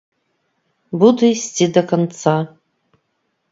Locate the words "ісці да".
1.35-1.81